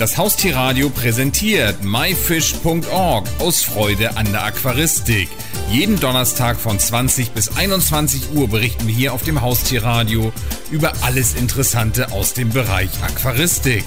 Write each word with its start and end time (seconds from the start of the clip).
Das 0.00 0.16
Haustierradio 0.16 0.88
präsentiert 0.88 1.84
myfish.org 1.84 3.28
aus 3.38 3.62
Freude 3.62 4.16
an 4.16 4.32
der 4.32 4.46
Aquaristik. 4.46 5.28
Jeden 5.70 6.00
Donnerstag 6.00 6.56
von 6.56 6.78
20 6.78 7.32
bis 7.32 7.54
21 7.54 8.34
Uhr 8.34 8.48
berichten 8.48 8.86
wir 8.86 8.94
hier 8.94 9.12
auf 9.12 9.24
dem 9.24 9.42
Haustierradio 9.42 10.32
über 10.70 10.94
alles 11.02 11.34
Interessante 11.34 12.12
aus 12.12 12.32
dem 12.32 12.48
Bereich 12.48 12.88
Aquaristik. 13.02 13.84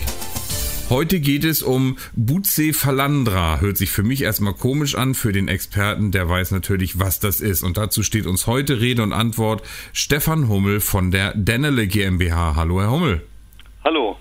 Heute 0.88 1.20
geht 1.20 1.46
es 1.46 1.64
um 1.64 1.98
Bucephalandra. 2.16 3.60
Hört 3.60 3.78
sich 3.78 3.90
für 3.90 4.04
mich 4.04 4.22
erstmal 4.22 4.54
komisch 4.54 4.94
an. 4.94 5.16
Für 5.16 5.32
den 5.32 5.48
Experten, 5.48 6.12
der 6.12 6.30
weiß 6.30 6.52
natürlich, 6.52 7.00
was 7.00 7.22
das 7.22 7.40
ist. 7.42 7.64
Und 7.64 7.78
dazu 7.78 8.04
steht 8.04 8.28
uns 8.28 8.46
heute 8.46 8.80
Rede 8.80 9.02
und 9.02 9.14
Antwort 9.14 9.64
Stefan 9.94 10.48
Hummel 10.48 10.80
von 10.80 11.10
der 11.10 11.34
Dennele 11.34 11.88
GmbH. 11.88 12.56
Hallo, 12.56 12.82
Herr 12.82 12.92
Hummel. 12.92 13.24
Hallo. 13.84 14.16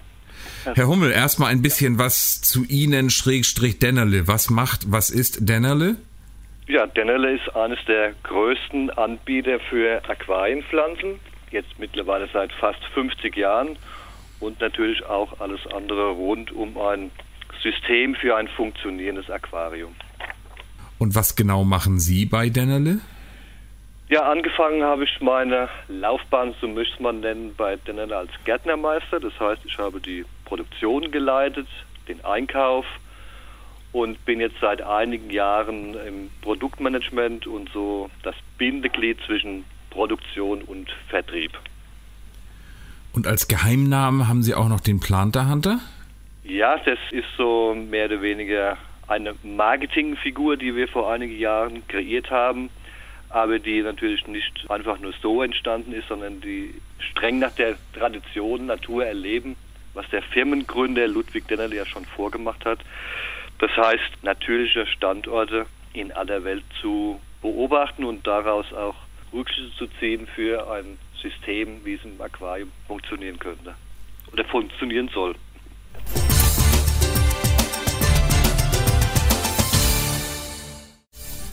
Herr 0.64 0.86
Hummel, 0.86 1.10
erstmal 1.10 1.50
ein 1.50 1.62
bisschen 1.62 1.98
was 1.98 2.40
zu 2.40 2.64
Ihnen, 2.64 3.10
Schrägstrich 3.10 3.78
Dennerle. 3.78 4.28
Was 4.28 4.50
macht, 4.50 4.92
was 4.92 5.10
ist 5.10 5.48
Dennerle? 5.48 5.96
Ja, 6.66 6.86
Dennerle 6.86 7.34
ist 7.34 7.54
eines 7.56 7.78
der 7.86 8.12
größten 8.22 8.90
Anbieter 8.90 9.58
für 9.58 10.00
Aquarienpflanzen, 10.08 11.18
jetzt 11.50 11.78
mittlerweile 11.78 12.28
seit 12.32 12.52
fast 12.52 12.82
50 12.94 13.36
Jahren 13.36 13.76
und 14.40 14.60
natürlich 14.60 15.04
auch 15.04 15.40
alles 15.40 15.60
andere 15.74 16.10
rund 16.10 16.52
um 16.52 16.78
ein 16.78 17.10
System 17.62 18.14
für 18.14 18.36
ein 18.36 18.48
funktionierendes 18.48 19.30
Aquarium. 19.30 19.94
Und 20.98 21.14
was 21.16 21.34
genau 21.34 21.64
machen 21.64 21.98
Sie 21.98 22.24
bei 22.24 22.48
Dennerle? 22.48 23.00
Ja, 24.08 24.30
angefangen 24.30 24.82
habe 24.82 25.04
ich 25.04 25.20
meine 25.20 25.68
Laufbahn, 25.88 26.54
so 26.60 26.68
möchte 26.68 27.02
man 27.02 27.20
nennen, 27.20 27.54
bei 27.56 27.76
Dennerle 27.76 28.16
als 28.16 28.30
Gärtnermeister. 28.44 29.18
Das 29.18 29.32
heißt, 29.40 29.62
ich 29.64 29.78
habe 29.78 30.00
die 30.00 30.24
Produktion 30.52 31.10
geleitet, 31.10 31.66
den 32.08 32.22
Einkauf 32.26 32.84
und 33.90 34.22
bin 34.26 34.38
jetzt 34.38 34.56
seit 34.60 34.82
einigen 34.82 35.30
Jahren 35.30 35.94
im 36.06 36.30
Produktmanagement 36.42 37.46
und 37.46 37.70
so 37.72 38.10
das 38.22 38.34
Bindeglied 38.58 39.16
zwischen 39.24 39.64
Produktion 39.88 40.60
und 40.60 40.90
Vertrieb. 41.08 41.52
Und 43.14 43.26
als 43.26 43.48
Geheimnamen 43.48 44.28
haben 44.28 44.42
Sie 44.42 44.54
auch 44.54 44.68
noch 44.68 44.80
den 44.80 45.00
Planter 45.00 45.48
Hunter? 45.48 45.80
Ja, 46.44 46.76
das 46.76 46.98
ist 47.12 47.28
so 47.38 47.74
mehr 47.74 48.04
oder 48.04 48.20
weniger 48.20 48.76
eine 49.08 49.34
Marketingfigur, 49.42 50.58
die 50.58 50.76
wir 50.76 50.86
vor 50.86 51.10
einigen 51.10 51.38
Jahren 51.38 51.88
kreiert 51.88 52.30
haben, 52.30 52.68
aber 53.30 53.58
die 53.58 53.80
natürlich 53.80 54.26
nicht 54.26 54.70
einfach 54.70 54.98
nur 54.98 55.14
so 55.22 55.42
entstanden 55.42 55.94
ist, 55.94 56.08
sondern 56.08 56.42
die 56.42 56.74
streng 56.98 57.38
nach 57.38 57.52
der 57.52 57.76
Tradition 57.94 58.66
Natur 58.66 59.06
erleben 59.06 59.56
was 59.94 60.08
der 60.10 60.22
Firmengründer 60.22 61.06
Ludwig 61.06 61.46
Dennerle 61.48 61.76
ja 61.76 61.86
schon 61.86 62.04
vorgemacht 62.04 62.64
hat. 62.64 62.80
Das 63.58 63.70
heißt, 63.76 64.22
natürliche 64.22 64.86
Standorte 64.86 65.66
in 65.92 66.12
aller 66.12 66.44
Welt 66.44 66.64
zu 66.80 67.20
beobachten 67.40 68.04
und 68.04 68.26
daraus 68.26 68.72
auch 68.72 68.96
Rückschlüsse 69.32 69.76
zu 69.76 69.86
ziehen 69.98 70.26
für 70.26 70.70
ein 70.70 70.98
System, 71.20 71.84
wie 71.84 71.94
es 71.94 72.04
im 72.04 72.20
Aquarium 72.20 72.72
funktionieren 72.86 73.38
könnte 73.38 73.74
oder 74.32 74.44
funktionieren 74.44 75.08
soll. 75.08 75.34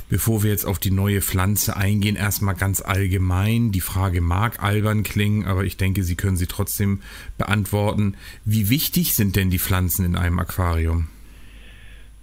Bevor 0.09 0.41
wir 0.41 0.49
jetzt 0.49 0.65
auf 0.65 0.79
die 0.79 0.89
neue 0.89 1.21
Pflanze 1.21 1.77
eingehen, 1.77 2.15
erstmal 2.15 2.55
ganz 2.55 2.81
allgemein. 2.81 3.71
Die 3.71 3.79
Frage 3.79 4.21
mag 4.21 4.61
albern 4.61 5.03
klingen, 5.03 5.45
aber 5.45 5.63
ich 5.63 5.77
denke, 5.77 6.01
Sie 6.01 6.15
können 6.15 6.35
sie 6.35 6.47
trotzdem 6.47 7.03
beantworten. 7.37 8.17
Wie 8.43 8.69
wichtig 8.69 9.13
sind 9.13 9.35
denn 9.35 9.51
die 9.51 9.59
Pflanzen 9.59 10.05
in 10.05 10.15
einem 10.15 10.39
Aquarium? 10.39 11.09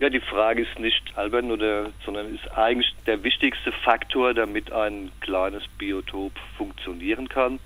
Ja, 0.01 0.11
die 0.11 0.21
Frage 0.21 0.63
ist 0.63 0.79
nicht 0.79 1.17
albern, 1.17 1.51
oder, 1.51 1.93
sondern 2.05 2.35
ist 2.35 2.51
eigentlich 2.53 2.93
der 3.07 3.23
wichtigste 3.23 3.73
Faktor, 3.73 4.35
damit 4.35 4.71
ein 4.73 5.11
kleines 5.21 5.63
Biotop 5.79 6.33
funktionieren 6.59 7.29
kann. 7.29 7.61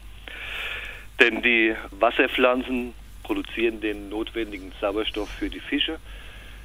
Denn 1.19 1.43
die 1.43 1.75
Wasserpflanzen 1.91 2.93
produzieren 3.25 3.81
den 3.81 4.11
notwendigen 4.11 4.71
Sauerstoff 4.81 5.29
für 5.29 5.51
die 5.51 5.61
Fische. 5.61 5.99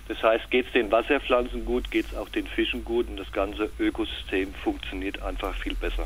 Das 0.07 0.21
heißt, 0.21 0.51
geht 0.51 0.67
es 0.67 0.71
den 0.73 0.91
Wasserpflanzen 0.91 1.65
gut, 1.65 1.89
geht 1.89 2.05
es 2.07 2.15
auch 2.15 2.29
den 2.29 2.45
Fischen 2.45 2.85
gut 2.85 3.07
und 3.07 3.17
das 3.17 3.31
ganze 3.31 3.71
Ökosystem 3.79 4.53
funktioniert 4.53 5.21
einfach 5.21 5.55
viel 5.55 5.73
besser. 5.75 6.05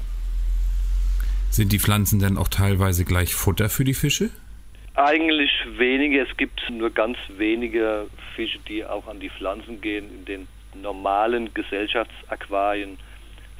Sind 1.49 1.71
die 1.73 1.79
Pflanzen 1.79 2.19
denn 2.19 2.37
auch 2.37 2.47
teilweise 2.47 3.03
gleich 3.03 3.33
Futter 3.33 3.69
für 3.69 3.83
die 3.83 3.93
Fische? 3.93 4.29
Eigentlich 4.95 5.51
weniger. 5.77 6.23
Es 6.23 6.37
gibt 6.37 6.61
nur 6.69 6.91
ganz 6.91 7.17
wenige 7.37 8.07
Fische, 8.35 8.59
die 8.67 8.85
auch 8.85 9.07
an 9.07 9.19
die 9.19 9.29
Pflanzen 9.29 9.81
gehen. 9.81 10.05
In 10.13 10.25
den 10.25 10.47
normalen 10.81 11.53
Gesellschaftsaquarien 11.53 12.97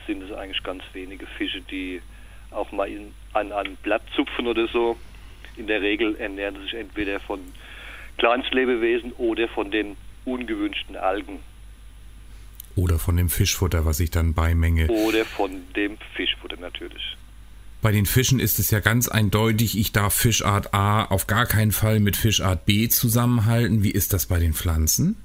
sind 0.07 0.23
es 0.23 0.31
eigentlich 0.31 0.63
ganz 0.63 0.83
wenige 0.93 1.25
Fische, 1.25 1.61
die 1.61 2.01
auch 2.51 2.71
mal 2.71 2.87
in, 2.87 3.13
an 3.33 3.51
einem 3.51 3.75
Blatt 3.77 4.03
zupfen 4.15 4.47
oder 4.47 4.67
so. 4.67 4.97
In 5.57 5.67
der 5.67 5.81
Regel 5.81 6.15
ernähren 6.15 6.55
sie 6.55 6.61
sich 6.63 6.73
entweder 6.75 7.19
von 7.19 7.39
Kleinstlebewesen 8.17 9.13
oder 9.13 9.47
von 9.47 9.71
den 9.71 9.97
ungewünschten 10.31 10.95
Algen. 10.95 11.39
Oder 12.75 12.99
von 12.99 13.17
dem 13.17 13.29
Fischfutter, 13.29 13.85
was 13.85 13.99
ich 13.99 14.11
dann 14.11 14.33
beimenge. 14.33 14.87
Oder 14.87 15.25
von 15.25 15.51
dem 15.75 15.97
Fischfutter 16.15 16.57
natürlich. 16.57 17.17
Bei 17.81 17.91
den 17.91 18.05
Fischen 18.05 18.39
ist 18.39 18.59
es 18.59 18.71
ja 18.71 18.81
ganz 18.81 19.07
eindeutig, 19.07 19.77
ich 19.77 19.93
darf 19.93 20.13
Fischart 20.13 20.73
A 20.73 21.05
auf 21.05 21.27
gar 21.27 21.45
keinen 21.45 21.71
Fall 21.71 22.01
mit 22.01 22.17
Fischart 22.17 22.65
B 22.65 22.89
zusammenhalten. 22.89 23.83
Wie 23.83 23.91
ist 23.91 24.11
das 24.11 24.25
bei 24.25 24.37
den 24.37 24.53
Pflanzen? 24.53 25.15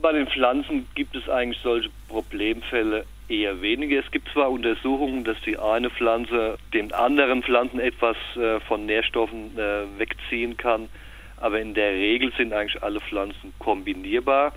Bei 0.00 0.12
den 0.12 0.28
Pflanzen 0.28 0.86
gibt 0.94 1.16
es 1.16 1.28
eigentlich 1.28 1.60
solche 1.62 1.90
Problemfälle 2.08 3.04
eher 3.28 3.60
weniger. 3.60 3.98
Es 3.98 4.10
gibt 4.12 4.28
zwar 4.32 4.50
Untersuchungen, 4.50 5.24
dass 5.24 5.36
die 5.44 5.58
eine 5.58 5.90
Pflanze 5.90 6.58
den 6.72 6.92
anderen 6.92 7.42
Pflanzen 7.42 7.80
etwas 7.80 8.16
äh, 8.36 8.60
von 8.60 8.86
Nährstoffen 8.86 9.58
äh, 9.58 9.98
wegziehen 9.98 10.56
kann, 10.56 10.88
aber 11.36 11.60
in 11.60 11.74
der 11.74 11.92
Regel 11.92 12.32
sind 12.36 12.52
eigentlich 12.52 12.82
alle 12.82 13.00
Pflanzen 13.00 13.52
kombinierbar. 13.58 14.52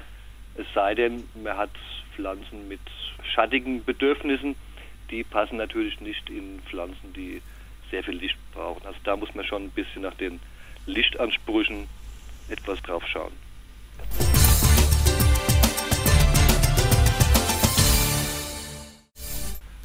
Es 0.56 0.66
sei 0.74 0.96
denn, 0.96 1.24
man 1.42 1.58
hat 1.58 1.72
Pflanzen 2.16 2.68
mit 2.68 2.80
schattigen 3.34 3.84
Bedürfnissen, 3.84 4.56
die 5.12 5.24
passen 5.24 5.58
natürlich 5.58 6.00
nicht 6.02 6.30
in 6.30 6.60
Pflanzen, 6.70 7.14
die 7.14 7.42
sehr 7.92 8.04
viel 8.04 8.16
Licht 8.16 8.38
brauchen. 8.54 8.86
Also 8.86 9.00
da 9.04 9.16
muss 9.16 9.34
man 9.36 9.46
schon 9.46 9.64
ein 9.64 9.72
bisschen 9.72 10.04
nach 10.04 10.14
den 10.16 10.40
Lichtansprüchen 10.86 11.88
etwas 12.50 12.82
drauf 12.82 13.04
schauen. 13.08 13.32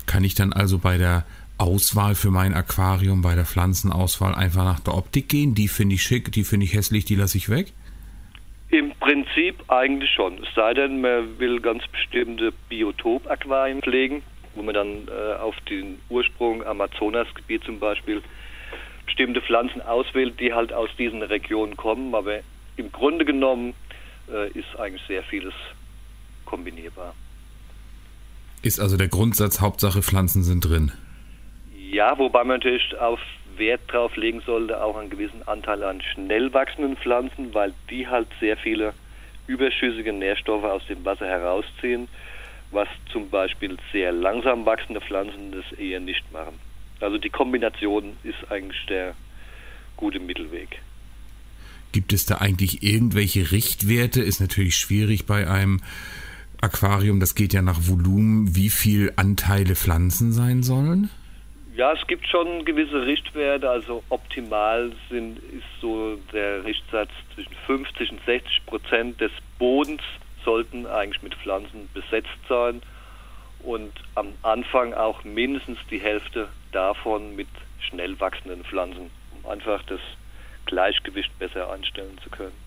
Kann 0.07 0.23
ich 0.23 0.35
dann 0.35 0.53
also 0.53 0.79
bei 0.79 0.97
der 0.97 1.25
Auswahl 1.59 2.15
für 2.15 2.31
mein 2.31 2.55
Aquarium, 2.55 3.23
bei 3.23 3.35
der 3.35 3.45
Pflanzenauswahl 3.45 4.35
einfach 4.35 4.65
nach 4.65 4.81
der 4.81 4.95
Optik 4.95 5.29
gehen? 5.29 5.55
Die 5.55 5.69
finde 5.69 5.95
ich 5.95 6.03
schick, 6.03 6.33
die 6.33 6.45
finde 6.45 6.67
ich 6.67 6.75
hässlich, 6.75 7.05
die 7.05 7.15
lasse 7.15 7.39
ich 7.39 7.49
weg? 7.49 7.73
Im 8.71 8.93
Prinzip 8.99 9.63
eigentlich 9.69 10.11
schon. 10.11 10.43
Es 10.43 10.53
sei 10.55 10.75
denn, 10.75 11.01
man 11.01 11.39
will 11.39 11.61
ganz 11.61 11.87
bestimmte 11.89 12.53
Biotop-Aquarien 12.69 13.83
pflegen, 13.83 14.23
wo 14.55 14.63
man 14.63 14.75
dann 14.75 15.09
äh, 15.09 15.35
auf 15.35 15.55
den 15.71 15.99
Ursprung 16.09 16.65
Amazonasgebiet 16.65 17.63
zum 17.65 17.79
Beispiel 17.79 18.23
bestimmte 19.07 19.41
Pflanzen 19.41 19.81
auswählt, 19.83 20.41
die 20.41 20.53
halt 20.53 20.73
aus 20.73 20.91
diesen 20.99 21.23
Regionen 21.23 21.77
kommen. 21.77 22.15
Aber 22.15 22.41
im 22.77 22.91
Grunde 22.91 23.25
genommen 23.25 23.75
äh, 24.29 24.49
ist 24.59 24.77
eigentlich 24.79 25.03
sehr 25.07 25.23
vieles 25.23 25.55
kombinierbar. 26.45 27.15
Ist 28.63 28.81
also 28.81 28.97
der 28.97 29.09
Grundsatz, 29.09 29.61
Hauptsache 29.61 30.03
Pflanzen 30.03 30.43
sind 30.43 30.65
drin? 30.65 30.91
Ja, 31.95 32.19
wobei 32.19 32.43
man 32.43 32.57
natürlich 32.57 32.99
auf 32.99 33.21
Wert 33.57 33.83
drauf 33.87 34.17
legen 34.17 34.43
sollte, 34.45 34.83
auch 34.83 34.97
einen 34.97 35.11
gewissen 35.11 35.47
Anteil 35.47 35.85
an 35.85 36.03
schnell 36.03 36.53
wachsenden 36.53 36.97
Pflanzen, 36.97 37.55
weil 37.55 37.73
die 37.89 38.09
halt 38.09 38.27
sehr 38.41 38.57
viele 38.57 38.95
überschüssige 39.47 40.13
Nährstoffe 40.13 40.65
aus 40.65 40.85
dem 40.89 41.05
Wasser 41.05 41.27
herausziehen, 41.27 42.09
was 42.73 42.89
zum 43.13 43.31
Beispiel 43.31 43.77
sehr 43.93 44.11
langsam 44.11 44.67
wachsende 44.67 45.01
Pflanzen 45.03 45.53
das 45.53 45.79
eher 45.79 46.01
nicht 46.01 46.33
machen. 46.33 46.59
Also 46.99 47.17
die 47.17 47.31
Kombination 47.31 48.17
ist 48.25 48.51
eigentlich 48.51 48.85
der 48.87 49.15
gute 49.97 50.19
Mittelweg. 50.19 50.81
Gibt 51.93 52.13
es 52.13 52.27
da 52.27 52.39
eigentlich 52.39 52.83
irgendwelche 52.83 53.53
Richtwerte? 53.53 54.21
Ist 54.21 54.41
natürlich 54.41 54.75
schwierig 54.75 55.27
bei 55.27 55.49
einem 55.49 55.81
Aquarium, 56.61 57.21
das 57.21 57.37
geht 57.37 57.53
ja 57.53 57.63
nach 57.63 57.87
Volumen, 57.87 58.57
wie 58.57 58.71
viel 58.71 59.13
Anteile 59.15 59.77
Pflanzen 59.77 60.33
sein 60.33 60.65
sollen? 60.65 61.09
Ja, 61.77 61.93
es 61.93 62.07
gibt 62.07 62.29
schon 62.29 62.65
gewisse 62.65 63.05
Richtwerte. 63.05 63.69
Also 63.69 64.05
optimal 64.09 64.93
sind, 65.11 65.39
ist 65.39 65.67
so 65.81 66.17
der 66.33 66.65
Richtsatz 66.65 67.11
zwischen 67.35 67.55
50 67.67 68.13
und 68.13 68.25
60 68.25 68.67
Prozent 68.67 69.21
des 69.21 69.33
Bodens 69.59 70.03
sollten 70.45 70.87
eigentlich 70.87 71.23
mit 71.23 71.35
Pflanzen 71.35 71.89
besetzt 71.93 72.29
sein 72.49 72.81
und 73.61 73.93
am 74.15 74.35
Anfang 74.43 74.95
auch 74.95 75.25
mindestens 75.25 75.79
die 75.91 75.99
Hälfte 75.99 76.49
davon 76.71 77.35
mit 77.35 77.49
schnell 77.81 78.21
wachsenden 78.21 78.63
Pflanzen, 78.65 79.11
um 79.33 79.51
einfach 79.51 79.83
das 79.85 80.01
Gleichgewicht 80.67 81.37
besser 81.41 81.73
einstellen 81.73 82.19
zu 82.23 82.31
können. 82.31 82.64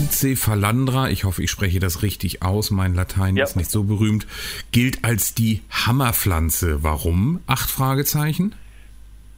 Bucephalandra, 0.00 1.10
ich 1.10 1.24
hoffe, 1.24 1.42
ich 1.42 1.50
spreche 1.50 1.78
das 1.78 2.02
richtig 2.02 2.42
aus, 2.42 2.70
mein 2.70 2.94
Latein 2.94 3.36
ja. 3.36 3.44
ist 3.44 3.54
nicht 3.54 3.70
so 3.70 3.84
berühmt, 3.84 4.26
gilt 4.72 5.04
als 5.04 5.34
die 5.34 5.60
Hammerpflanze. 5.70 6.82
Warum? 6.82 7.40
Acht 7.46 7.70
Fragezeichen? 7.70 8.54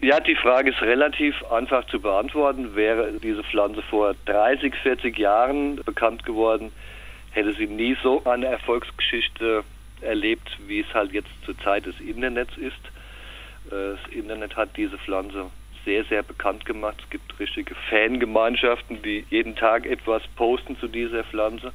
Ja, 0.00 0.20
die 0.20 0.36
Frage 0.36 0.70
ist 0.70 0.80
relativ 0.80 1.34
einfach 1.50 1.84
zu 1.88 2.00
beantworten. 2.00 2.76
Wäre 2.76 3.12
diese 3.20 3.42
Pflanze 3.42 3.82
vor 3.82 4.14
30, 4.26 4.72
40 4.76 5.18
Jahren 5.18 5.76
bekannt 5.84 6.24
geworden, 6.24 6.70
hätte 7.32 7.54
sie 7.54 7.66
nie 7.66 7.96
so 8.00 8.24
eine 8.24 8.46
Erfolgsgeschichte 8.46 9.64
erlebt, 10.00 10.48
wie 10.68 10.80
es 10.80 10.94
halt 10.94 11.12
jetzt 11.12 11.30
zur 11.44 11.58
Zeit 11.58 11.86
des 11.86 11.98
Internets 11.98 12.56
ist. 12.56 12.80
Das 13.68 13.98
Internet 14.12 14.54
hat 14.54 14.76
diese 14.76 14.98
Pflanze 14.98 15.46
sehr, 15.84 16.04
sehr 16.04 16.22
bekannt 16.22 16.64
gemacht. 16.64 16.96
Es 17.02 17.10
gibt 17.10 17.38
richtige 17.38 17.74
Fangemeinschaften, 17.90 19.02
die 19.02 19.24
jeden 19.30 19.56
Tag 19.56 19.86
etwas 19.86 20.22
posten 20.36 20.78
zu 20.78 20.88
dieser 20.88 21.24
Pflanze. 21.24 21.72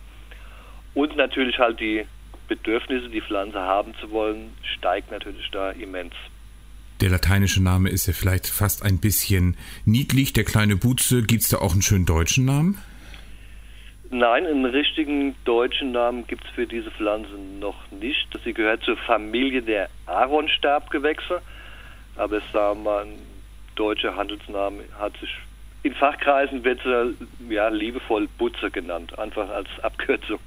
Und 0.93 1.15
natürlich 1.15 1.59
halt 1.59 1.79
die 1.79 2.05
Bedürfnisse, 2.47 3.09
die 3.09 3.21
Pflanze 3.21 3.59
haben 3.59 3.93
zu 3.99 4.09
wollen, 4.11 4.53
steigt 4.77 5.11
natürlich 5.11 5.49
da 5.51 5.71
immens. 5.71 6.13
Der 7.01 7.09
lateinische 7.09 7.61
Name 7.61 7.89
ist 7.89 8.07
ja 8.07 8.13
vielleicht 8.13 8.47
fast 8.47 8.83
ein 8.83 8.99
bisschen 8.99 9.55
niedlich. 9.85 10.33
Der 10.33 10.43
kleine 10.43 10.75
Butze, 10.75 11.21
gibt 11.21 11.43
es 11.43 11.49
da 11.49 11.57
auch 11.57 11.73
einen 11.73 11.83
schönen 11.83 12.05
deutschen 12.05 12.45
Namen? 12.45 12.81
Nein, 14.09 14.45
einen 14.47 14.65
richtigen 14.65 15.35
deutschen 15.43 15.91
Namen 15.91 16.25
gibt 16.25 16.45
es 16.45 16.49
für 16.51 16.65
diese 16.65 16.89
Pflanze 16.91 17.33
noch 17.59 17.91
nicht. 17.91 18.27
Sie 18.43 18.53
gehört 18.53 18.81
zur 18.83 18.95
Familie 18.97 19.61
der 19.61 19.89
Aaronstabgewächse, 20.05 21.41
aber 22.15 22.37
es 22.37 22.43
sah 22.53 22.73
man, 22.73 23.09
deutscher 23.77 24.15
Handelsname 24.15 24.83
hat 24.99 25.17
sich 25.19 25.29
in 25.83 25.93
Fachkreisen 25.93 26.63
wird 26.63 26.81
sie 26.83 27.53
ja, 27.53 27.69
liebevoll 27.69 28.27
Butze 28.37 28.69
genannt, 28.69 29.17
einfach 29.17 29.49
als 29.49 29.69
Abkürzung. 29.81 30.39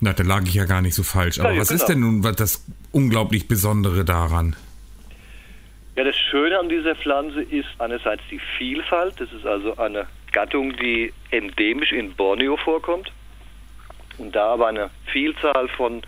Na, 0.00 0.14
da 0.14 0.22
lag 0.22 0.44
ich 0.44 0.54
ja 0.54 0.64
gar 0.64 0.80
nicht 0.80 0.94
so 0.94 1.02
falsch. 1.02 1.40
Aber 1.40 1.52
ja, 1.52 1.60
was 1.60 1.68
genau. 1.68 1.80
ist 1.80 1.88
denn 1.88 2.00
nun 2.00 2.22
das 2.22 2.64
unglaublich 2.90 3.48
Besondere 3.48 4.04
daran? 4.04 4.56
Ja, 5.96 6.04
das 6.04 6.16
Schöne 6.16 6.58
an 6.58 6.70
dieser 6.70 6.96
Pflanze 6.96 7.42
ist 7.42 7.68
einerseits 7.78 8.22
die 8.30 8.40
Vielfalt. 8.56 9.20
Das 9.20 9.30
ist 9.32 9.44
also 9.44 9.76
eine 9.76 10.06
Gattung, 10.32 10.74
die 10.76 11.12
endemisch 11.30 11.92
in 11.92 12.14
Borneo 12.14 12.56
vorkommt 12.56 13.12
und 14.16 14.34
da 14.34 14.46
aber 14.46 14.68
eine 14.68 14.88
Vielzahl 15.12 15.68
von 15.68 16.02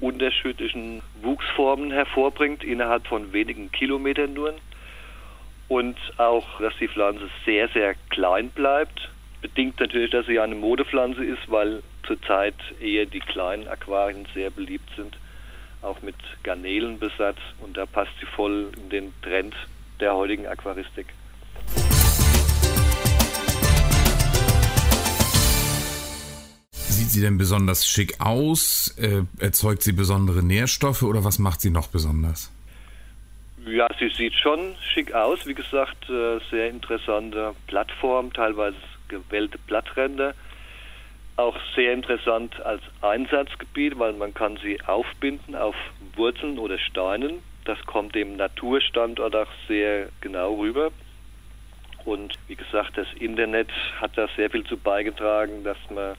unterschiedlichen 0.00 1.02
Wuchsformen 1.22 1.90
hervorbringt, 1.90 2.64
innerhalb 2.64 3.06
von 3.06 3.32
wenigen 3.32 3.70
Kilometern 3.72 4.34
nur. 4.34 4.54
Und 5.70 5.96
auch, 6.18 6.60
dass 6.60 6.74
die 6.78 6.88
Pflanze 6.88 7.30
sehr, 7.46 7.68
sehr 7.68 7.94
klein 8.10 8.50
bleibt. 8.50 9.08
Bedingt 9.40 9.80
natürlich, 9.80 10.10
dass 10.10 10.26
sie 10.26 10.38
eine 10.38 10.54
Modepflanze 10.54 11.24
ist, 11.24 11.50
weil 11.50 11.82
zurzeit 12.06 12.56
eher 12.80 13.06
die 13.06 13.20
kleinen 13.20 13.66
Aquarien 13.66 14.26
sehr 14.34 14.50
beliebt 14.50 14.90
sind 14.96 15.16
auch 15.82 16.02
mit 16.02 16.16
Garnelenbesatz 16.42 17.38
und 17.60 17.76
da 17.76 17.86
passt 17.86 18.12
sie 18.20 18.26
voll 18.26 18.70
in 18.76 18.90
den 18.90 19.12
Trend 19.22 19.54
der 19.98 20.14
heutigen 20.14 20.46
Aquaristik. 20.46 21.06
Sieht 26.72 27.10
sie 27.10 27.20
denn 27.22 27.38
besonders 27.38 27.86
schick 27.86 28.20
aus? 28.20 28.94
Äh, 28.98 29.22
erzeugt 29.38 29.82
sie 29.82 29.92
besondere 29.92 30.42
Nährstoffe 30.42 31.02
oder 31.02 31.24
was 31.24 31.38
macht 31.38 31.60
sie 31.60 31.70
noch 31.70 31.88
besonders? 31.88 32.50
Ja, 33.70 33.86
sie 34.00 34.08
sieht 34.08 34.34
schon 34.34 34.74
schick 34.80 35.14
aus. 35.14 35.46
Wie 35.46 35.54
gesagt, 35.54 36.10
äh, 36.10 36.40
sehr 36.50 36.68
interessante 36.70 37.54
Plattform, 37.68 38.32
teilweise 38.32 38.76
gewellte 39.06 39.58
Blattränder 39.58 40.34
auch 41.36 41.56
sehr 41.76 41.92
interessant 41.92 42.60
als 42.60 42.82
Einsatzgebiet, 43.00 43.96
weil 43.96 44.12
man 44.14 44.34
kann 44.34 44.58
sie 44.60 44.80
aufbinden 44.82 45.54
auf 45.54 45.76
Wurzeln 46.16 46.58
oder 46.58 46.78
Steinen. 46.78 47.42
Das 47.64 47.78
kommt 47.86 48.16
dem 48.16 48.36
Naturstandort 48.36 49.36
auch 49.36 49.48
sehr 49.68 50.08
genau 50.20 50.56
rüber. 50.56 50.90
Und 52.04 52.34
wie 52.48 52.56
gesagt, 52.56 52.98
das 52.98 53.06
Internet 53.20 53.68
hat 54.00 54.18
da 54.18 54.26
sehr 54.36 54.50
viel 54.50 54.64
zu 54.64 54.76
beigetragen, 54.76 55.62
dass 55.62 55.78
man 55.90 56.16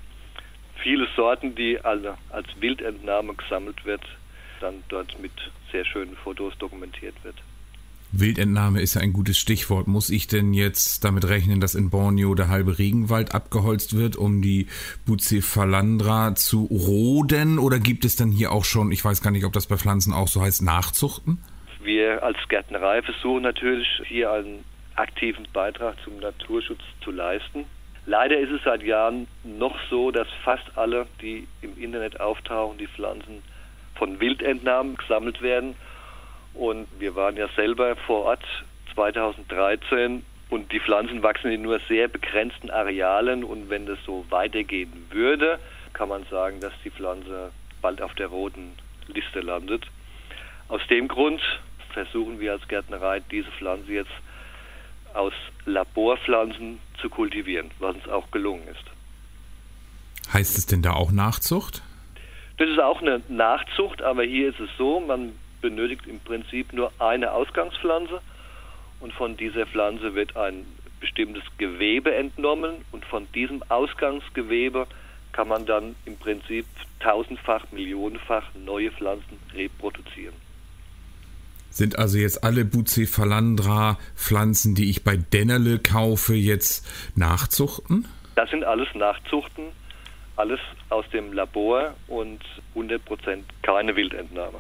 viele 0.82 1.06
Sorten, 1.18 1.54
die 1.54 1.78
als 1.84 2.48
Wildentnahme 2.62 3.34
gesammelt 3.36 3.84
wird, 3.84 4.04
dann 4.62 4.84
dort 4.90 5.20
mit 5.22 5.32
sehr 5.72 5.86
schönen 5.86 6.16
Fotos 6.16 6.58
dokumentiert 6.58 7.16
wird. 7.24 7.36
Wildentnahme 8.14 8.82
ist 8.82 8.96
ja 8.96 9.02
ein 9.02 9.14
gutes 9.14 9.38
Stichwort. 9.38 9.88
Muss 9.88 10.10
ich 10.10 10.28
denn 10.28 10.54
jetzt 10.54 11.06
damit 11.06 11.30
rechnen, 11.30 11.62
dass 11.62 11.76
in 11.76 11.90
Borneo 11.90 12.36
der 12.36 12.50
halbe 12.50 12.78
Regenwald 12.78 13.34
abgeholzt 13.34 13.96
wird, 13.96 14.18
um 14.18 14.42
die 14.42 14.68
Bucephalandra 15.06 16.36
zu 16.36 16.66
roden? 16.66 17.58
Oder 17.58 17.80
gibt 17.80 18.04
es 18.04 18.18
dann 18.18 18.30
hier 18.30 18.52
auch 18.52 18.66
schon, 18.66 18.92
ich 18.92 19.04
weiß 19.04 19.22
gar 19.22 19.32
nicht, 19.32 19.46
ob 19.46 19.54
das 19.54 19.68
bei 19.68 19.78
Pflanzen 19.78 20.14
auch 20.14 20.28
so 20.28 20.42
heißt, 20.42 20.62
Nachzuchten? 20.62 21.42
Wir 21.82 22.22
als 22.22 22.38
Gärtnerei 22.50 23.02
versuchen 23.02 23.44
natürlich 23.44 23.88
hier 24.06 24.32
einen 24.32 24.66
aktiven 24.96 25.48
Beitrag 25.54 25.96
zum 26.04 26.20
Naturschutz 26.20 26.82
zu 27.02 27.12
leisten. 27.12 27.66
Leider 28.06 28.38
ist 28.38 28.52
es 28.52 28.62
seit 28.64 28.84
Jahren 28.84 29.28
noch 29.44 29.76
so, 29.90 30.12
dass 30.12 30.28
fast 30.44 30.66
alle, 30.76 31.08
die 31.22 31.48
im 31.62 31.82
Internet 31.82 32.20
auftauchen, 32.20 32.78
die 32.78 32.88
Pflanzen 32.88 33.42
von 34.02 34.20
Wildentnahmen 34.20 34.98
gesammelt 34.98 35.44
werden 35.44 35.76
und 36.56 36.88
wir 36.98 37.14
waren 37.14 37.38
ja 37.38 37.48
selber 37.56 37.96
vor 37.96 38.26
Ort 38.26 38.44
2013 38.96 40.26
und 40.50 40.72
die 40.72 40.80
Pflanzen 40.80 41.22
wachsen 41.22 41.52
in 41.52 41.62
nur 41.62 41.80
sehr 41.88 42.08
begrenzten 42.08 42.72
Arealen 42.72 43.44
und 43.44 43.70
wenn 43.70 43.86
das 43.86 44.00
so 44.04 44.26
weitergehen 44.32 45.06
würde, 45.12 45.60
kann 45.94 46.10
man 46.10 46.26
sagen, 46.32 46.60
dass 46.62 46.74
die 46.84 46.90
Pflanze 46.90 47.52
bald 47.80 48.02
auf 48.02 48.16
der 48.16 48.26
roten 48.26 48.72
Liste 49.06 49.40
landet. 49.42 49.86
Aus 50.68 50.82
dem 50.90 51.08
Grund 51.08 51.42
versuchen 51.94 52.40
wir 52.40 52.54
als 52.54 52.68
Gärtnerei 52.68 53.20
diese 53.30 53.52
Pflanze 53.52 53.92
jetzt 53.92 54.10
aus 55.14 55.34
Laborpflanzen 55.68 56.80
zu 57.00 57.08
kultivieren, 57.08 57.70
was 57.78 57.98
uns 57.98 58.08
auch 58.08 58.32
gelungen 58.32 58.68
ist. 58.68 60.34
Heißt 60.34 60.58
es 60.58 60.66
denn 60.66 60.82
da 60.82 60.94
auch 60.94 61.12
Nachzucht? 61.12 61.84
Das 62.58 62.70
ist 62.70 62.80
auch 62.80 63.02
eine 63.02 63.22
Nachzucht, 63.28 64.02
aber 64.02 64.24
hier 64.24 64.50
ist 64.50 64.60
es 64.60 64.70
so, 64.78 65.00
man 65.00 65.34
benötigt 65.62 66.08
im 66.08 66.20
Prinzip 66.20 66.74
nur 66.74 66.92
eine 67.00 67.32
Ausgangspflanze 67.32 68.22
und 69.00 69.14
von 69.14 69.38
dieser 69.38 69.66
Pflanze 69.66 70.16
wird 70.16 70.36
ein 70.36 70.66
bestimmtes 71.00 71.44
Gewebe 71.58 72.14
entnommen 72.14 72.86
und 72.92 73.06
von 73.06 73.28
diesem 73.34 73.64
Ausgangsgewebe 73.70 74.88
kann 75.32 75.48
man 75.48 75.66
dann 75.66 75.96
im 76.06 76.18
Prinzip 76.18 76.66
tausendfach, 77.00 77.66
millionenfach 77.72 78.44
neue 78.66 78.92
Pflanzen 78.92 79.40
reproduzieren. 79.54 80.36
Sind 81.70 81.98
also 81.98 82.18
jetzt 82.18 82.44
alle 82.44 82.66
Bucephalandra 82.66 83.98
Pflanzen, 84.16 84.76
die 84.76 84.90
ich 84.90 85.04
bei 85.04 85.16
Dennerle 85.16 85.80
kaufe, 85.80 86.34
jetzt 86.34 86.86
Nachzuchten? 87.16 88.08
Das 88.36 88.50
sind 88.50 88.66
alles 88.66 88.90
Nachzuchten, 88.94 89.64
alles 90.42 90.60
aus 90.90 91.06
dem 91.14 91.34
Labor 91.34 91.94
und 92.08 92.42
100% 92.76 93.00
keine 93.62 93.96
Wildentnahme. 93.96 94.60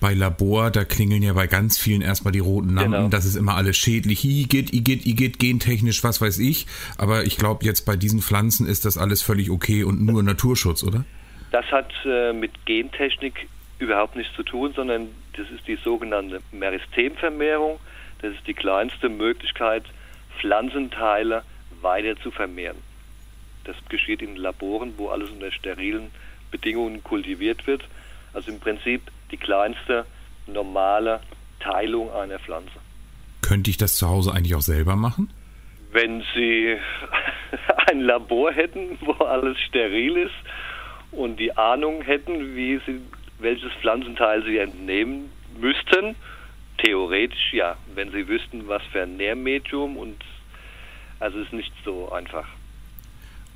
bei 0.00 0.14
Labor, 0.14 0.70
da 0.70 0.84
klingeln 0.84 1.22
ja 1.22 1.34
bei 1.34 1.46
ganz 1.46 1.78
vielen 1.78 2.00
erstmal 2.00 2.32
die 2.32 2.38
roten 2.38 2.74
Lampen. 2.74 2.92
Genau. 2.92 3.08
Das 3.08 3.26
ist 3.26 3.36
immer 3.36 3.54
alles 3.54 3.76
schädlich. 3.76 4.24
Igitt, 4.24 4.72
Igitt, 4.72 5.06
Igitt, 5.06 5.38
gentechnisch, 5.38 6.02
was 6.02 6.22
weiß 6.22 6.38
ich. 6.38 6.66
Aber 6.96 7.24
ich 7.24 7.36
glaube, 7.36 7.66
jetzt 7.66 7.82
bei 7.82 7.96
diesen 7.96 8.22
Pflanzen 8.22 8.66
ist 8.66 8.86
das 8.86 8.96
alles 8.96 9.22
völlig 9.22 9.50
okay 9.50 9.84
und 9.84 10.00
nur 10.00 10.22
Naturschutz, 10.22 10.82
oder? 10.82 11.04
Das 11.52 11.66
hat 11.66 11.92
äh, 12.06 12.32
mit 12.32 12.64
Gentechnik 12.64 13.46
überhaupt 13.78 14.16
nichts 14.16 14.34
zu 14.34 14.42
tun, 14.42 14.72
sondern 14.74 15.08
das 15.36 15.50
ist 15.50 15.68
die 15.68 15.76
sogenannte 15.76 16.40
Meristemvermehrung. 16.50 17.78
Das 18.22 18.34
ist 18.34 18.46
die 18.46 18.54
kleinste 18.54 19.08
Möglichkeit, 19.08 19.84
Pflanzenteile 20.38 21.42
weiter 21.80 22.16
zu 22.20 22.30
vermehren. 22.30 22.76
Das 23.64 23.76
geschieht 23.88 24.22
in 24.22 24.36
Laboren, 24.36 24.94
wo 24.96 25.08
alles 25.08 25.30
unter 25.30 25.52
sterilen 25.52 26.10
Bedingungen 26.50 27.02
kultiviert 27.02 27.66
wird. 27.66 27.82
Also 28.32 28.50
im 28.50 28.60
Prinzip 28.60 29.02
die 29.30 29.36
kleinste 29.36 30.06
normale 30.46 31.20
Teilung 31.60 32.12
einer 32.12 32.38
Pflanze. 32.38 32.72
Könnte 33.42 33.70
ich 33.70 33.76
das 33.76 33.96
zu 33.96 34.08
Hause 34.08 34.32
eigentlich 34.32 34.54
auch 34.54 34.62
selber 34.62 34.96
machen? 34.96 35.30
Wenn 35.92 36.22
Sie 36.34 36.76
ein 37.90 38.00
Labor 38.00 38.52
hätten, 38.52 38.98
wo 39.00 39.12
alles 39.24 39.58
steril 39.60 40.16
ist 40.16 40.34
und 41.12 41.38
die 41.38 41.56
Ahnung 41.56 42.02
hätten, 42.02 42.54
wie 42.54 42.80
Sie 42.86 43.00
welches 43.38 43.72
Pflanzenteil 43.80 44.44
Sie 44.44 44.58
entnehmen 44.58 45.30
müssten, 45.58 46.14
theoretisch 46.82 47.52
ja, 47.52 47.76
wenn 47.94 48.10
Sie 48.12 48.26
wüssten, 48.28 48.68
was 48.68 48.82
für 48.92 49.02
ein 49.02 49.16
Nährmedium 49.16 49.96
und 49.96 50.16
also 51.18 51.38
es 51.38 51.46
ist 51.46 51.52
nicht 51.52 51.72
so 51.84 52.10
einfach. 52.10 52.46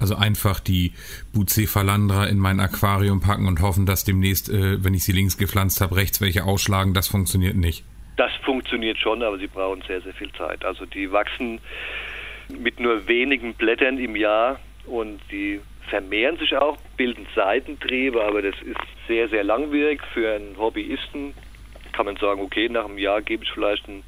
Also 0.00 0.16
einfach 0.16 0.61
die 0.61 0.93
Bucephalandra 1.33 2.26
in 2.26 2.38
mein 2.38 2.61
Aquarium 2.61 3.21
packen 3.21 3.47
und 3.47 3.62
hoffen, 3.62 3.87
dass 3.87 4.04
demnächst, 4.04 4.50
äh, 4.50 4.85
wenn 4.85 4.93
ich 4.93 5.04
sie 5.04 5.12
links 5.12 5.38
gepflanzt 5.38 5.81
habe, 5.81 5.97
rechts 5.97 6.21
welche 6.21 6.45
ausschlagen, 6.45 6.93
das 6.95 7.09
funktioniert 7.09 7.57
nicht. 7.57 7.85
Das 8.16 8.33
funktioniert 8.45 8.99
schon, 8.99 9.23
aber 9.23 9.38
sie 9.38 9.47
brauchen 9.47 9.83
sehr, 9.87 10.02
sehr 10.02 10.12
viel 10.12 10.31
Zeit. 10.33 10.64
Also 10.64 10.85
die 10.85 11.11
wachsen 11.11 11.61
mit 12.49 12.81
nur 12.81 13.09
wenigen 13.09 13.54
Blättern 13.54 13.99
im 13.99 14.14
Jahr 14.14 14.61
und 14.87 15.21
die 15.31 15.61
vermehren 15.88 16.37
sich 16.38 16.57
auch, 16.57 16.76
bilden 16.97 17.26
Seitentriebe, 17.35 18.23
aber 18.23 18.43
das 18.43 18.54
ist 18.62 18.81
sehr, 19.09 19.28
sehr 19.28 19.45
langwierig. 19.45 20.02
Für 20.12 20.35
einen 20.35 20.57
Hobbyisten 20.59 21.35
kann 21.95 22.07
man 22.07 22.17
sagen, 22.17 22.41
okay, 22.41 22.69
nach 22.69 22.85
einem 22.85 22.99
Jahr 22.99 23.23
gebe 23.23 23.45
ich 23.45 23.51
vielleicht 23.53 23.89
ein, 23.89 24.03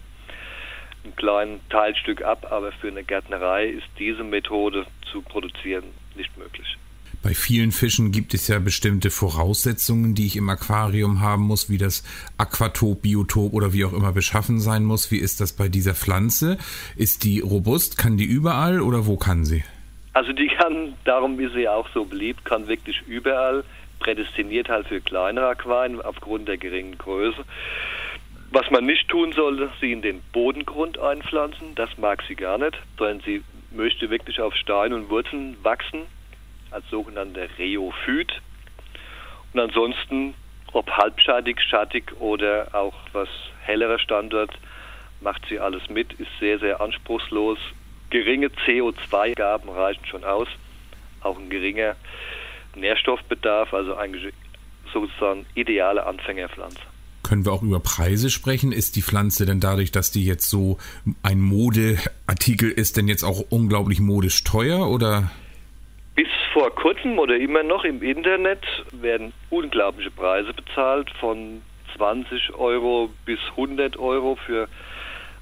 ein 1.05 1.15
kleines 1.17 1.61
Teilstück 1.71 2.23
ab, 2.23 2.47
aber 2.51 2.73
für 2.73 2.89
eine 2.89 3.05
Gärtnerei 3.05 3.67
ist 3.67 3.87
diese 3.99 4.25
Methode 4.25 4.87
zu 5.11 5.23
produzieren 5.23 5.85
nicht 6.17 6.37
möglich. 6.37 6.77
Bei 7.23 7.35
vielen 7.35 7.73
Fischen 7.73 8.13
gibt 8.13 8.35
es 8.35 8.47
ja 8.49 8.59
bestimmte 8.59 9.11
Voraussetzungen, 9.11 10.15
die 10.15 10.27
ich 10.27 10.37
im 10.37 10.49
Aquarium 10.49 11.21
haben 11.21 11.43
muss, 11.43 11.71
wie 11.71 11.79
das 11.79 12.05
Aquatop, 12.39 13.03
Biotop 13.03 13.53
oder 13.53 13.73
wie 13.73 13.85
auch 13.85 13.93
immer 13.93 14.13
beschaffen 14.13 14.61
sein 14.61 14.85
muss. 14.85 15.11
Wie 15.11 15.19
ist 15.19 15.41
das 15.41 15.53
bei 15.53 15.69
dieser 15.69 15.95
Pflanze? 15.95 16.59
Ist 16.97 17.25
die 17.25 17.41
robust? 17.41 17.99
Kann 17.99 18.17
die 18.17 18.25
überall 18.25 18.81
oder 18.81 19.07
wo 19.07 19.17
kann 19.17 19.45
sie? 19.45 19.65
Also 20.13 20.33
die 20.33 20.49
kann, 20.49 20.95
darum 21.05 21.39
ist 21.41 21.55
sie 21.55 21.69
auch 21.69 21.89
so 21.93 22.05
beliebt, 22.05 22.45
kann 22.45 22.69
wirklich 22.69 23.03
überall, 23.07 23.65
prädestiniert 23.99 24.69
halt 24.69 24.87
für 24.89 25.01
kleinere 25.01 25.49
Aquarien 25.49 26.01
aufgrund 26.01 26.49
der 26.49 26.59
geringen 26.59 26.99
Größe. 26.99 27.45
Was 28.51 28.71
man 28.71 28.87
nicht 28.87 29.09
tun 29.09 29.33
sollte, 29.33 29.71
sie 29.81 29.93
in 29.93 30.03
den 30.03 30.23
Bodengrund 30.33 30.99
einpflanzen, 30.99 31.75
das 31.75 31.99
mag 31.99 32.23
sie 32.29 32.37
gar 32.37 32.59
nicht, 32.59 32.79
sondern 32.97 33.21
sie 33.21 33.43
möchte 33.71 34.09
wirklich 34.09 34.41
auf 34.41 34.55
Stein 34.55 34.93
und 34.93 35.11
Wurzeln 35.11 35.57
wachsen 35.63 36.03
als 36.71 36.89
sogenannter 36.91 37.49
Rheophyt. 37.59 38.41
Und 39.53 39.61
ansonsten, 39.61 40.35
ob 40.73 40.91
halbschattig, 40.91 41.61
schattig 41.61 42.13
oder 42.21 42.69
auch 42.73 42.95
was 43.13 43.29
hellerer 43.63 43.99
Standort, 43.99 44.51
macht 45.21 45.43
sie 45.49 45.59
alles 45.59 45.89
mit, 45.89 46.13
ist 46.15 46.31
sehr, 46.39 46.59
sehr 46.59 46.81
anspruchslos. 46.81 47.59
Geringe 48.11 48.49
CO2-Gaben 48.49 49.69
reichen 49.69 50.05
schon 50.07 50.25
aus. 50.25 50.49
Auch 51.21 51.39
ein 51.39 51.51
geringer 51.51 51.97
Nährstoffbedarf, 52.77 53.73
also 53.75 53.97
eigentlich 53.97 54.33
sozusagen 54.93 55.47
ideale 55.55 56.07
Anfängerpflanze. 56.07 56.81
Können 57.23 57.45
wir 57.45 57.53
auch 57.53 57.63
über 57.63 57.81
Preise 57.81 58.31
sprechen? 58.31 58.71
Ist 58.71 58.95
die 58.95 59.03
Pflanze 59.03 59.47
denn 59.47 59.59
dadurch, 59.59 59.91
dass 59.91 60.13
die 60.13 60.25
jetzt 60.25 60.49
so 60.49 60.79
ein 61.23 61.41
Modeartikel 61.41 62.71
ist, 62.71 62.97
denn 62.97 63.09
jetzt 63.09 63.25
auch 63.25 63.41
unglaublich 63.51 63.99
modisch 63.99 64.45
teuer 64.45 64.89
oder? 64.89 65.31
Bis 66.15 66.29
vor 66.53 66.71
kurzem 66.71 67.19
oder 67.19 67.37
immer 67.37 67.65
noch 67.65 67.85
im 67.85 68.01
Internet 68.01 68.65
werden 68.93 69.33
unglaubliche 69.51 70.13
Preise 70.13 70.55
bezahlt 70.55 71.11
von 71.19 71.63
20 71.97 72.55
Euro 72.55 73.11
bis 73.25 73.41
100 73.51 73.97
Euro 73.97 74.37
für 74.37 74.69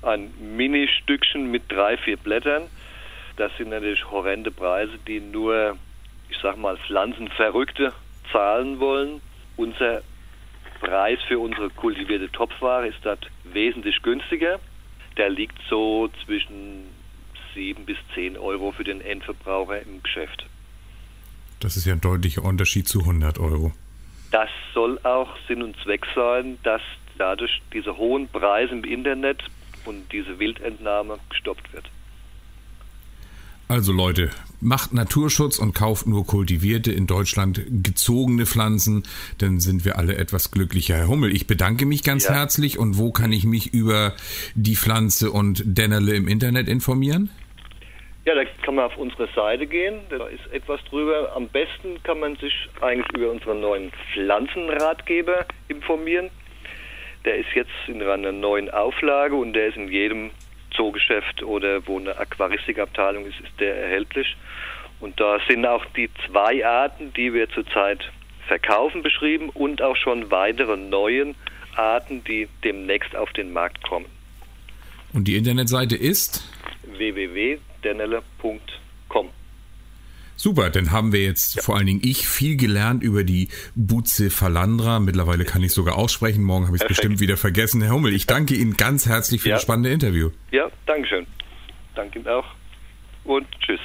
ein 0.02 0.32
Mini-Stückchen 0.56 1.50
mit 1.50 1.70
drei, 1.70 1.96
vier 1.96 2.16
Blättern. 2.16 2.64
Das 3.36 3.52
sind 3.58 3.70
natürlich 3.70 4.10
horrende 4.10 4.50
Preise, 4.50 4.92
die 5.06 5.20
nur, 5.20 5.76
ich 6.28 6.38
sag 6.42 6.56
mal, 6.56 6.76
Pflanzenverrückte 6.76 7.92
zahlen 8.32 8.80
wollen. 8.80 9.20
Unser 9.56 10.02
Preis 10.80 11.18
für 11.26 11.38
unsere 11.38 11.70
kultivierte 11.70 12.30
Topfware 12.30 12.86
ist 12.86 12.98
dort 13.02 13.30
wesentlich 13.44 14.02
günstiger. 14.02 14.58
Der 15.16 15.30
liegt 15.30 15.56
so 15.68 16.10
zwischen 16.24 16.84
7 17.54 17.86
bis 17.86 17.96
10 18.14 18.36
Euro 18.36 18.72
für 18.72 18.84
den 18.84 19.00
Endverbraucher 19.00 19.80
im 19.82 20.02
Geschäft. 20.02 20.46
Das 21.60 21.76
ist 21.76 21.86
ja 21.86 21.94
ein 21.94 22.00
deutlicher 22.00 22.44
Unterschied 22.44 22.88
zu 22.88 23.00
100 23.00 23.38
Euro. 23.38 23.72
Das 24.32 24.50
soll 24.74 24.98
auch 25.04 25.36
Sinn 25.46 25.62
und 25.62 25.76
Zweck 25.82 26.06
sein, 26.14 26.58
dass 26.64 26.82
dadurch 27.16 27.62
diese 27.72 27.96
hohen 27.96 28.28
Preise 28.28 28.74
im 28.74 28.84
Internet 28.84 29.44
und 29.84 30.12
diese 30.12 30.38
Wildentnahme 30.38 31.18
gestoppt 31.30 31.72
wird. 31.72 31.88
Also 33.68 33.92
Leute, 33.92 34.30
macht 34.64 34.92
Naturschutz 34.94 35.58
und 35.58 35.74
kauft 35.74 36.06
nur 36.06 36.26
kultivierte, 36.26 36.90
in 36.90 37.06
Deutschland 37.06 37.62
gezogene 37.82 38.46
Pflanzen, 38.46 39.04
dann 39.38 39.60
sind 39.60 39.84
wir 39.84 39.98
alle 39.98 40.16
etwas 40.16 40.50
glücklicher. 40.50 40.96
Herr 40.96 41.08
Hummel, 41.08 41.34
ich 41.34 41.46
bedanke 41.46 41.86
mich 41.86 42.02
ganz 42.02 42.24
ja. 42.24 42.34
herzlich 42.34 42.78
und 42.78 42.98
wo 42.98 43.12
kann 43.12 43.32
ich 43.32 43.44
mich 43.44 43.72
über 43.72 44.14
die 44.54 44.76
Pflanze 44.76 45.30
und 45.30 45.62
Dennerle 45.64 46.14
im 46.14 46.28
Internet 46.28 46.68
informieren? 46.68 47.30
Ja, 48.24 48.34
da 48.34 48.44
kann 48.64 48.76
man 48.76 48.86
auf 48.86 48.96
unsere 48.96 49.28
Seite 49.34 49.66
gehen, 49.66 50.00
da 50.08 50.26
ist 50.28 50.50
etwas 50.50 50.82
drüber. 50.84 51.32
Am 51.36 51.46
besten 51.48 52.02
kann 52.04 52.20
man 52.20 52.36
sich 52.36 52.54
eigentlich 52.80 53.06
über 53.14 53.30
unseren 53.30 53.60
neuen 53.60 53.92
Pflanzenratgeber 54.12 55.44
informieren. 55.68 56.30
Der 57.26 57.36
ist 57.36 57.52
jetzt 57.54 57.70
in 57.86 58.02
einer 58.02 58.32
neuen 58.32 58.70
Auflage 58.70 59.34
und 59.34 59.52
der 59.52 59.68
ist 59.68 59.76
in 59.76 59.88
jedem 59.88 60.30
Zoogeschäft 60.76 61.42
oder 61.42 61.86
wo 61.86 61.98
eine 61.98 62.18
Aquaristikabteilung 62.18 63.26
ist, 63.26 63.38
ist 63.40 63.60
der 63.60 63.76
erhältlich. 63.76 64.36
Und 65.00 65.20
da 65.20 65.38
sind 65.48 65.66
auch 65.66 65.84
die 65.96 66.08
zwei 66.26 66.66
Arten, 66.66 67.12
die 67.12 67.34
wir 67.34 67.50
zurzeit 67.50 68.10
verkaufen, 68.46 69.02
beschrieben 69.02 69.50
und 69.50 69.82
auch 69.82 69.96
schon 69.96 70.30
weitere 70.30 70.76
neue 70.76 71.34
Arten, 71.76 72.22
die 72.24 72.48
demnächst 72.62 73.16
auf 73.16 73.32
den 73.32 73.52
Markt 73.52 73.82
kommen. 73.82 74.06
Und 75.12 75.26
die 75.28 75.36
Internetseite 75.36 75.96
ist? 75.96 76.48
www.dernelle.com. 76.96 79.30
Super, 80.36 80.70
dann 80.70 80.90
haben 80.90 81.12
wir 81.12 81.22
jetzt 81.22 81.56
ja. 81.56 81.62
vor 81.62 81.76
allen 81.76 81.86
Dingen 81.86 82.00
ich 82.02 82.26
viel 82.26 82.56
gelernt 82.56 83.02
über 83.02 83.24
die 83.24 83.48
Bucephalandra. 83.74 85.00
Mittlerweile 85.00 85.44
kann 85.44 85.62
ich 85.62 85.72
sogar 85.72 85.96
aussprechen. 85.96 86.42
Morgen 86.42 86.66
habe 86.66 86.76
ich 86.76 86.82
es 86.82 86.88
bestimmt 86.88 87.20
wieder 87.20 87.36
vergessen. 87.36 87.82
Herr 87.82 87.92
Hummel, 87.92 88.14
ich 88.14 88.26
danke 88.26 88.54
Ihnen 88.54 88.76
ganz 88.76 89.06
herzlich 89.06 89.42
für 89.42 89.50
ja. 89.50 89.56
das 89.56 89.62
spannende 89.62 89.90
Interview. 89.90 90.30
Ja, 90.50 90.70
danke 90.86 91.08
schön. 91.08 91.26
Danke 91.94 92.18
Ihnen 92.18 92.28
auch 92.28 92.46
und 93.24 93.46
tschüss. 93.60 93.80